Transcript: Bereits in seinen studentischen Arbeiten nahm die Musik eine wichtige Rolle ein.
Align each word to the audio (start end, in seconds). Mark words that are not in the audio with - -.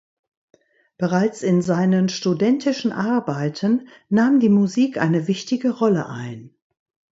Bereits 0.97 1.43
in 1.43 1.61
seinen 1.61 2.09
studentischen 2.09 2.91
Arbeiten 2.91 3.87
nahm 4.09 4.39
die 4.39 4.49
Musik 4.49 4.97
eine 4.97 5.27
wichtige 5.27 5.69
Rolle 5.69 6.07
ein. 6.09 6.55